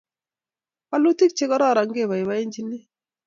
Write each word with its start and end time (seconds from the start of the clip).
walutik 0.89 1.31
chekororon 1.37 1.89
ke 1.95 2.03
boiboienchini 2.09 2.79